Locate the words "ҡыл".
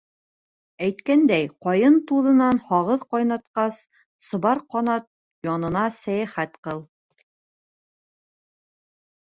6.69-6.83